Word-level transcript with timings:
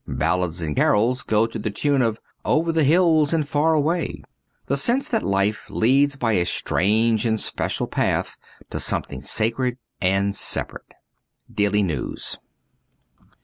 Ballads 0.07 0.61
and 0.61 0.75
carols 0.75 1.21
go 1.21 1.45
to 1.45 1.59
the 1.59 1.69
tune 1.69 2.01
of' 2.01 2.19
Over 2.57 2.71
the 2.71 2.83
hills 2.83 3.33
and 3.35 3.47
far 3.47 3.75
away;' 3.75 4.23
the 4.65 4.75
sense 4.75 5.07
that 5.09 5.21
life 5.21 5.69
leads 5.69 6.15
by 6.15 6.31
a 6.31 6.43
strange 6.47 7.23
and 7.23 7.39
special 7.39 7.85
path 7.85 8.35
to 8.71 8.79
something 8.79 9.21
sacred 9.21 9.77
and 10.01 10.35
separate.' 10.35 10.95
Daily 11.53 11.83
News.' 11.83 12.39